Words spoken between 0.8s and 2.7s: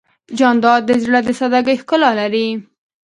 د زړه د سادګۍ ښکلا لري.